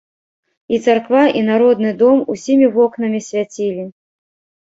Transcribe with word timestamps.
І 0.75 0.79
царква, 0.85 1.23
і 1.41 1.43
народны 1.49 1.91
дом 2.01 2.17
усімі 2.35 2.67
вокнамі 2.77 3.19
свяцілі. 3.27 3.83